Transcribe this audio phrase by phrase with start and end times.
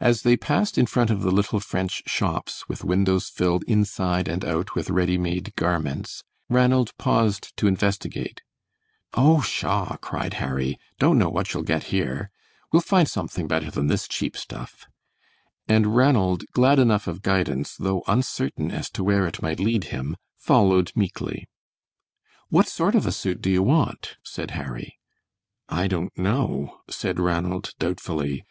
[0.00, 4.42] As they passed in front of the little French shops, with windows filled inside and
[4.42, 8.40] out with ready made garments, Ranald paused to investigate.
[9.12, 9.42] "Oh!
[9.42, 12.30] pshaw," cried Harry, "don't know what you'll get here.
[12.72, 14.86] We'll find something better than this cheap stuff,"
[15.68, 20.16] and Ranald, glad enough of guidance, though uncertain as to where it might lead him,
[20.38, 21.50] followed meekly.
[22.48, 24.96] "What sort of a suit do you want?" said Harry.
[25.68, 28.42] "I don't know," said Ranald, doubtfully.